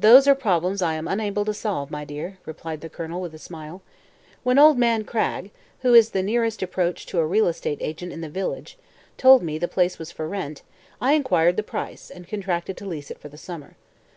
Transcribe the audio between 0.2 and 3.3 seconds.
are problems I am unable to solve, my dear," replied the Colonel